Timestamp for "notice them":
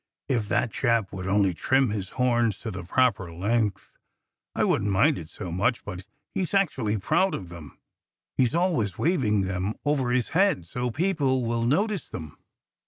11.67-12.39